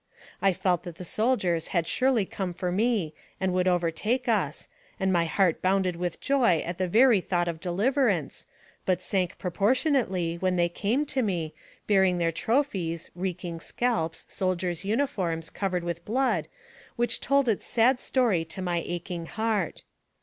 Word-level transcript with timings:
I 0.41 0.51
felt 0.51 0.81
that 0.81 0.95
the 0.95 1.05
soldiers 1.05 1.67
had 1.67 1.85
surely 1.85 2.25
come 2.25 2.55
for 2.55 2.71
me 2.71 3.13
and 3.39 3.53
would 3.53 3.67
overtake 3.67 4.27
us, 4.27 4.67
and 4.99 5.13
my 5.13 5.25
heart 5.25 5.61
bounded 5.61 5.95
with 5.95 6.19
joy 6.19 6.61
at 6.65 6.79
the 6.79 6.87
very 6.87 7.21
thought 7.21 7.47
of 7.47 7.59
deliverance, 7.59 8.47
but 8.83 9.03
sunk 9.03 9.37
proportionately 9.37 10.37
when 10.37 10.55
they 10.55 10.69
came 10.69 11.05
to 11.05 11.21
me, 11.21 11.53
bearing 11.85 12.17
their 12.17 12.31
trophies, 12.31 13.11
reeking 13.15 13.59
scalps, 13.59 14.25
soldiers' 14.27 14.83
uniforms, 14.83 15.51
covered 15.51 15.83
with 15.83 16.03
blood, 16.03 16.47
which 16.95 17.19
told 17.19 17.47
its 17.47 17.67
sad 17.67 17.99
story 17.99 18.43
to 18.45 18.59
my 18.59 18.81
aching 18.83 19.27
heart. 19.27 19.83